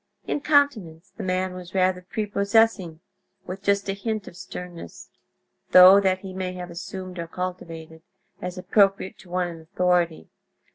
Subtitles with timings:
[0.25, 3.01] In countenance the man was rather prepossessing,
[3.45, 5.11] with just a hint of sternness;
[5.73, 8.01] though that he may have assumed or cultivated,
[8.41, 10.31] as appropriate to one in authority.